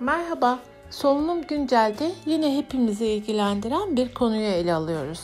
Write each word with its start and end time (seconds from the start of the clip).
Merhaba, 0.00 0.58
Solunum 0.90 1.42
Güncel'de 1.42 2.12
yine 2.26 2.56
hepimizi 2.56 3.06
ilgilendiren 3.06 3.96
bir 3.96 4.14
konuyu 4.14 4.46
ele 4.46 4.74
alıyoruz. 4.74 5.20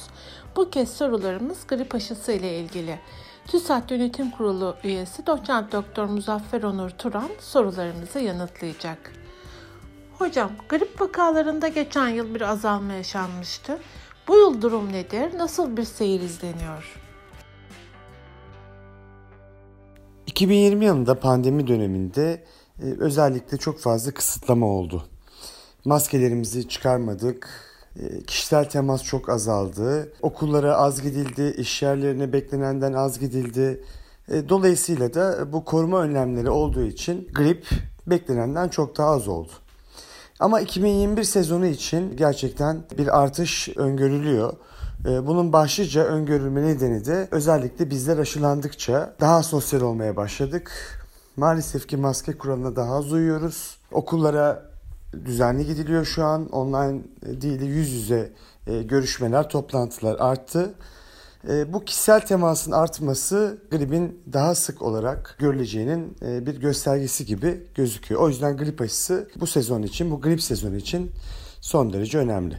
Bu 0.57 0.71
kez 0.71 0.91
sorularımız 0.97 1.67
grip 1.67 1.95
aşısı 1.95 2.33
ile 2.33 2.59
ilgili. 2.59 2.99
TÜSAT 3.47 3.91
Yönetim 3.91 4.31
Kurulu 4.31 4.77
üyesi 4.85 5.27
Doçent 5.27 5.73
Doktor 5.73 6.05
Muzaffer 6.05 6.63
Onur 6.63 6.91
Turan 6.91 7.31
sorularımızı 7.41 8.19
yanıtlayacak. 8.19 9.13
Hocam, 10.19 10.51
grip 10.69 11.01
vakalarında 11.01 11.69
geçen 11.69 12.09
yıl 12.09 12.35
bir 12.35 12.41
azalma 12.41 12.93
yaşanmıştı. 12.93 13.79
Bu 14.29 14.37
yıl 14.37 14.63
durum 14.63 14.93
nedir? 14.93 15.39
Nasıl 15.39 15.77
bir 15.77 15.85
seyir 15.85 16.21
izleniyor? 16.21 17.01
2020 20.27 20.85
yılında 20.85 21.21
pandemi 21.21 21.67
döneminde 21.67 22.45
özellikle 22.79 23.57
çok 23.57 23.79
fazla 23.79 24.11
kısıtlama 24.11 24.67
oldu. 24.67 25.05
Maskelerimizi 25.85 26.69
çıkarmadık, 26.69 27.49
e, 28.01 28.23
kişisel 28.23 28.65
temas 28.65 29.03
çok 29.03 29.29
azaldı, 29.29 30.13
okullara 30.23 30.77
az 30.77 31.03
gidildi, 31.03 31.55
iş 31.59 31.83
yerlerine 31.83 32.33
beklenenden 32.33 32.93
az 32.93 33.19
gidildi. 33.19 33.85
E, 34.29 34.49
dolayısıyla 34.49 35.15
da 35.15 35.53
bu 35.53 35.65
koruma 35.65 36.01
önlemleri 36.01 36.51
olduğu 36.51 36.85
için 36.85 37.29
grip 37.35 37.67
beklenenden 38.07 38.69
çok 38.69 38.99
daha 38.99 39.09
az 39.09 39.29
oldu. 39.29 39.53
Ama 40.41 40.61
2021 40.61 41.25
sezonu 41.25 41.67
için 41.67 42.17
gerçekten 42.17 42.83
bir 42.99 43.23
artış 43.23 43.69
öngörülüyor. 43.77 44.53
Bunun 45.05 45.53
başlıca 45.53 46.05
öngörülme 46.05 46.63
nedeni 46.63 47.05
de 47.05 47.29
özellikle 47.31 47.91
bizler 47.91 48.19
aşılandıkça 48.19 49.15
daha 49.21 49.43
sosyal 49.43 49.81
olmaya 49.81 50.17
başladık. 50.17 50.73
Maalesef 51.37 51.89
ki 51.89 51.97
maske 51.97 52.33
kuralına 52.33 52.77
daha 52.77 52.95
az 52.95 53.13
uyuyoruz. 53.13 53.79
Okullara 53.93 54.71
düzenli 55.25 55.67
gidiliyor 55.67 56.05
şu 56.05 56.25
an. 56.25 56.49
Online 56.49 57.03
değil 57.23 57.61
de 57.61 57.65
yüz 57.65 57.93
yüze 57.93 58.33
e, 58.67 58.83
görüşmeler, 58.83 59.49
toplantılar 59.49 60.17
arttı. 60.19 60.75
E, 61.49 61.73
bu 61.73 61.85
kişisel 61.85 62.21
temasın 62.21 62.73
artması 62.73 63.59
gripin 63.71 64.23
daha 64.33 64.55
sık 64.55 64.83
olarak 64.83 65.37
görüleceğinin 65.39 66.17
e, 66.23 66.47
bir 66.47 66.61
göstergesi 66.61 67.27
gibi 67.27 67.67
gözüküyor. 67.75 68.21
O 68.21 68.29
yüzden 68.29 68.57
grip 68.57 68.81
aşısı 68.81 69.29
bu 69.37 69.47
sezon 69.47 69.83
için, 69.83 70.11
bu 70.11 70.21
grip 70.21 70.43
sezonu 70.43 70.77
için 70.77 71.11
son 71.61 71.93
derece 71.93 72.19
önemli. 72.19 72.59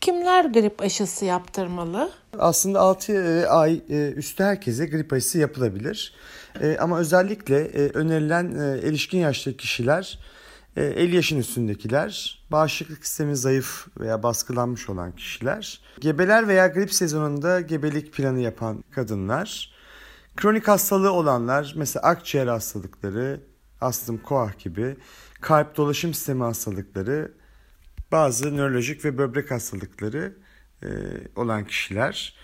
Kimler 0.00 0.44
grip 0.44 0.82
aşısı 0.82 1.24
yaptırmalı? 1.24 2.10
Aslında 2.38 2.80
6 2.80 3.48
ay 3.50 3.82
üstü 4.16 4.44
herkese 4.44 4.86
grip 4.86 5.12
aşısı 5.12 5.38
yapılabilir. 5.38 6.14
Ama 6.78 6.98
özellikle 6.98 7.68
önerilen 7.94 8.54
erişkin 8.58 9.18
yaşlı 9.18 9.56
kişiler 9.56 10.18
50 10.76 11.16
yaşın 11.16 11.38
üstündekiler, 11.38 12.42
bağışıklık 12.50 13.06
sistemi 13.06 13.36
zayıf 13.36 13.86
veya 14.00 14.22
baskılanmış 14.22 14.88
olan 14.88 15.16
kişiler, 15.16 15.80
gebeler 16.00 16.48
veya 16.48 16.66
grip 16.66 16.94
sezonunda 16.94 17.60
gebelik 17.60 18.12
planı 18.12 18.40
yapan 18.40 18.84
kadınlar, 18.90 19.72
kronik 20.36 20.68
hastalığı 20.68 21.12
olanlar, 21.12 21.72
mesela 21.76 22.02
akciğer 22.02 22.46
hastalıkları, 22.46 23.40
astım, 23.80 24.18
koah 24.18 24.58
gibi, 24.58 24.96
kalp 25.40 25.76
dolaşım 25.76 26.14
sistemi 26.14 26.42
hastalıkları, 26.42 27.32
bazı 28.12 28.56
nörolojik 28.56 29.04
ve 29.04 29.18
böbrek 29.18 29.50
hastalıkları 29.50 30.36
e, 30.82 30.88
olan 31.36 31.64
kişiler, 31.64 32.34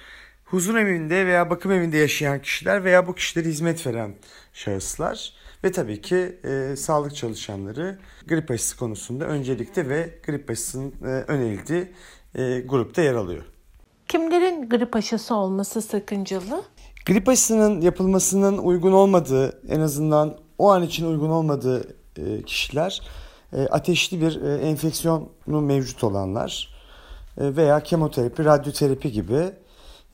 huzur 0.45 0.77
evinde 0.77 1.27
veya 1.27 1.51
bakım 1.51 1.73
evinde 1.73 1.97
yaşayan 1.97 2.43
kişiler 2.43 2.85
veya 2.85 3.07
bu 3.07 3.15
kişilere 3.15 3.49
hizmet 3.49 3.87
veren 3.87 4.15
şahıslar 4.53 5.33
ve 5.65 5.73
tabii 5.73 6.01
ki 6.01 6.39
e, 6.45 6.77
sağlık 6.77 7.17
çalışanları 7.17 7.99
grip 8.27 8.51
aşısı 8.51 8.77
konusunda 8.79 9.25
öncelikte 9.25 9.89
ve 9.89 10.19
grip 10.27 10.51
aşısının 10.51 10.93
e, 11.03 11.07
önerildiği 11.07 11.93
e, 12.35 12.61
grupta 12.61 13.03
yer 13.03 13.15
alıyor. 13.15 13.45
Kimlerin 14.09 14.69
grip 14.69 14.97
aşısı 14.97 15.35
olması 15.35 15.83
sakıncalı? 15.83 16.65
Grip 17.07 17.29
aşısının 17.29 17.81
yapılmasının 17.81 18.59
uygun 18.59 18.93
olmadığı, 18.93 19.61
en 19.69 19.81
azından 19.81 20.39
o 20.59 20.71
an 20.71 20.83
için 20.83 21.07
uygun 21.07 21.31
olmadığı 21.31 21.97
e, 22.17 22.43
kişiler 22.43 23.03
ateşli 23.63 24.21
bir 24.21 24.43
e, 24.43 24.55
enfeksiyonu 24.55 25.31
mevcut 25.47 26.05
olanlar 26.05 26.75
e, 27.39 27.57
veya 27.57 27.81
kemoterapi, 27.83 28.45
radyoterapi 28.45 29.13
gibi 29.13 29.53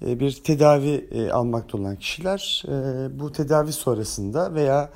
e, 0.06 0.20
bir 0.20 0.42
tedavi 0.44 1.08
e, 1.12 1.30
almakta 1.30 1.78
olan 1.78 1.96
kişiler 1.96 2.64
e, 2.68 3.20
bu 3.20 3.32
tedavi 3.32 3.72
sonrasında 3.72 4.54
veya 4.54 4.90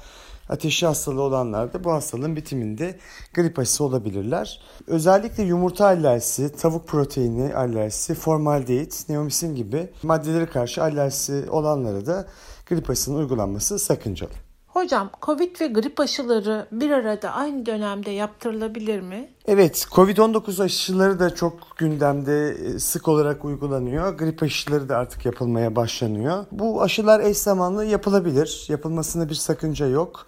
ateşli 0.48 0.86
hastalığı 0.86 1.22
olanlar 1.22 1.72
da 1.72 1.84
bu 1.84 1.92
hastalığın 1.92 2.36
bitiminde 2.36 2.98
grip 3.34 3.58
aşısı 3.58 3.84
olabilirler. 3.84 4.60
Özellikle 4.86 5.42
yumurta 5.42 5.84
alerjisi, 5.84 6.52
tavuk 6.56 6.88
proteini 6.88 7.54
alerjisi, 7.54 8.14
formaldehit, 8.14 9.08
neomisin 9.08 9.54
gibi 9.54 9.90
maddelere 10.02 10.46
karşı 10.46 10.82
alerjisi 10.82 11.44
olanlara 11.50 12.06
da 12.06 12.26
grip 12.66 12.90
aşısının 12.90 13.18
uygulanması 13.18 13.78
sakıncalı. 13.78 14.53
Hocam 14.74 15.10
Covid 15.22 15.60
ve 15.60 15.66
grip 15.66 16.00
aşıları 16.00 16.66
bir 16.72 16.90
arada 16.90 17.30
aynı 17.30 17.66
dönemde 17.66 18.10
yaptırılabilir 18.10 19.00
mi? 19.00 19.28
Evet, 19.46 19.86
Covid-19 19.90 20.62
aşıları 20.62 21.18
da 21.18 21.34
çok 21.34 21.76
gündemde 21.76 22.48
e, 22.48 22.78
sık 22.78 23.08
olarak 23.08 23.44
uygulanıyor. 23.44 24.18
Grip 24.18 24.42
aşıları 24.42 24.88
da 24.88 24.96
artık 24.96 25.26
yapılmaya 25.26 25.76
başlanıyor. 25.76 26.44
Bu 26.52 26.82
aşılar 26.82 27.20
eş 27.20 27.36
zamanlı 27.36 27.84
yapılabilir. 27.84 28.66
Yapılmasında 28.68 29.28
bir 29.28 29.34
sakınca 29.34 29.86
yok. 29.86 30.26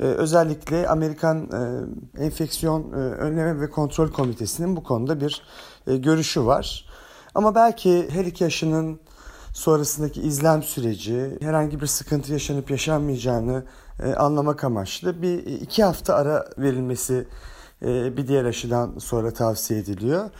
Ee, 0.00 0.02
özellikle 0.02 0.88
Amerikan 0.88 1.48
e, 2.18 2.24
Enfeksiyon 2.24 2.92
e, 2.92 2.96
Önleme 2.96 3.60
ve 3.60 3.70
Kontrol 3.70 4.08
Komitesi'nin 4.08 4.76
bu 4.76 4.82
konuda 4.82 5.20
bir 5.20 5.42
e, 5.86 5.96
görüşü 5.96 6.46
var. 6.46 6.84
Ama 7.34 7.54
belki 7.54 8.10
her 8.10 8.24
iki 8.24 8.46
aşının 8.46 9.00
sonrasındaki 9.56 10.20
izlem 10.20 10.62
süreci 10.62 11.38
herhangi 11.40 11.80
bir 11.80 11.86
sıkıntı 11.86 12.32
yaşanıp 12.32 12.70
yaşanmayacağını 12.70 13.64
e, 14.02 14.14
anlamak 14.14 14.64
amaçlı 14.64 15.22
bir 15.22 15.38
iki 15.38 15.84
hafta 15.84 16.14
ara 16.14 16.48
verilmesi 16.58 17.26
e, 17.82 18.16
bir 18.16 18.28
diğer 18.28 18.44
aşıdan 18.44 18.98
sonra 18.98 19.30
tavsiye 19.30 19.80
ediliyor. 19.80 20.30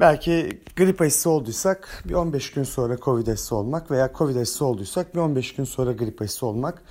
Belki 0.00 0.62
grip 0.76 1.00
aşısı 1.00 1.30
olduysak 1.30 2.02
bir 2.08 2.14
15 2.14 2.52
gün 2.52 2.62
sonra 2.62 2.96
Covid 2.96 3.26
aşısı 3.26 3.56
olmak 3.56 3.90
veya 3.90 4.10
Covid 4.18 4.36
aşısı 4.36 4.64
olduysak 4.64 5.14
bir 5.14 5.20
15 5.20 5.54
gün 5.54 5.64
sonra 5.64 5.92
grip 5.92 6.22
aşısı 6.22 6.46
olmak 6.46 6.82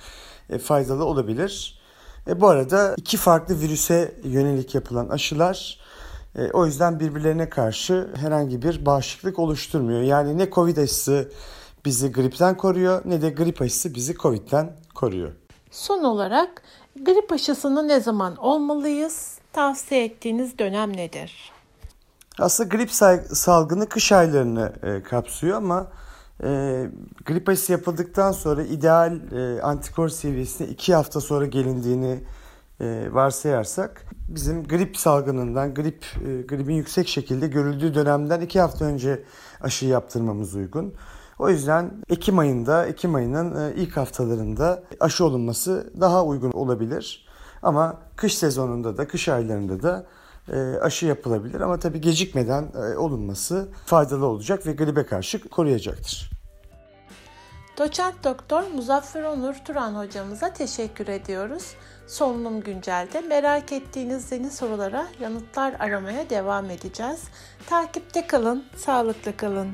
e, 0.50 0.58
faydalı 0.58 1.04
olabilir. 1.04 1.80
E, 2.28 2.40
bu 2.40 2.48
arada 2.48 2.94
iki 2.96 3.16
farklı 3.16 3.60
virüse 3.60 4.14
yönelik 4.24 4.74
yapılan 4.74 5.08
aşılar 5.08 5.78
e, 6.36 6.50
o 6.50 6.66
yüzden 6.66 7.00
birbirlerine 7.00 7.48
karşı 7.48 8.08
herhangi 8.14 8.62
bir 8.62 8.86
bağışıklık 8.86 9.38
oluşturmuyor. 9.38 10.00
Yani 10.00 10.38
ne 10.38 10.50
Covid 10.50 10.76
aşısı 10.76 11.28
bizi 11.84 12.12
gripten 12.12 12.56
koruyor 12.56 13.02
ne 13.04 13.22
de 13.22 13.30
grip 13.30 13.62
aşısı 13.62 13.94
bizi 13.94 14.14
Covid'den 14.14 14.76
koruyor. 14.94 15.43
Son 15.74 16.04
olarak 16.04 16.62
grip 16.96 17.32
aşısını 17.32 17.88
ne 17.88 18.00
zaman 18.00 18.36
olmalıyız? 18.36 19.38
Tavsiye 19.52 20.04
ettiğiniz 20.04 20.58
dönem 20.58 20.96
nedir? 20.96 21.52
Aslında 22.38 22.76
grip 22.76 22.90
salgını 23.36 23.88
kış 23.88 24.12
aylarını 24.12 24.72
e, 24.82 25.02
kapsıyor 25.02 25.56
ama 25.56 25.86
e, 26.42 26.48
grip 27.26 27.48
aşısı 27.48 27.72
yapıldıktan 27.72 28.32
sonra 28.32 28.62
ideal 28.62 29.32
e, 29.32 29.62
antikor 29.62 30.08
seviyesine 30.08 30.66
2 30.66 30.94
hafta 30.94 31.20
sonra 31.20 31.46
gelindiğini 31.46 32.20
e, 32.80 33.08
varsayarsak 33.10 34.06
bizim 34.28 34.64
grip 34.64 34.96
salgınından, 34.96 35.74
grip 35.74 36.04
e, 36.26 36.42
gripin 36.42 36.74
yüksek 36.74 37.08
şekilde 37.08 37.46
görüldüğü 37.46 37.94
dönemden 37.94 38.40
2 38.40 38.60
hafta 38.60 38.84
önce 38.84 39.22
aşı 39.60 39.86
yaptırmamız 39.86 40.54
uygun. 40.54 40.94
O 41.38 41.48
yüzden 41.48 41.92
Ekim 42.08 42.38
ayında, 42.38 42.86
Ekim 42.86 43.14
ayının 43.14 43.70
e, 43.70 43.74
ilk 43.74 43.96
haftalarında 43.96 44.82
aşı 45.00 45.24
olunması 45.24 45.92
daha 46.00 46.24
uygun 46.24 46.52
olabilir. 46.52 47.26
Ama 47.62 48.00
kış 48.16 48.38
sezonunda 48.38 48.96
da, 48.96 49.08
kış 49.08 49.28
aylarında 49.28 49.82
da 49.82 50.06
e, 50.52 50.78
aşı 50.80 51.06
yapılabilir. 51.06 51.60
Ama 51.60 51.78
tabii 51.78 52.00
gecikmeden 52.00 52.68
e, 52.74 52.96
olunması 52.96 53.68
faydalı 53.86 54.26
olacak 54.26 54.66
ve 54.66 54.72
gribe 54.72 55.06
karşı 55.06 55.48
koruyacaktır. 55.48 56.30
Doçent 57.78 58.24
Doktor 58.24 58.62
Muzaffer 58.74 59.22
Onur 59.22 59.54
Turan 59.54 59.94
hocamıza 59.94 60.52
teşekkür 60.52 61.08
ediyoruz. 61.08 61.74
Solunum 62.06 62.60
Güncel'de 62.60 63.20
merak 63.20 63.72
ettiğiniz 63.72 64.32
yeni 64.32 64.50
sorulara 64.50 65.06
yanıtlar 65.20 65.74
aramaya 65.78 66.30
devam 66.30 66.70
edeceğiz. 66.70 67.20
Takipte 67.66 68.26
kalın, 68.26 68.64
sağlıklı 68.76 69.36
kalın. 69.36 69.68